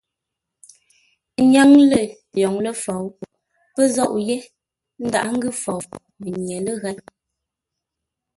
Ńnyáŋ 1.43 1.69
lə̂ 1.89 2.01
lwoŋ 2.35 2.55
ləfou, 2.65 3.03
pə́ 3.73 3.85
zôʼ 3.95 4.13
yé 4.27 4.37
ńdaghʼ 5.05 5.29
ńgʉ́ 5.35 5.51
fou 5.61 5.81
mənye 6.21 6.57
ləghěi. 6.65 6.97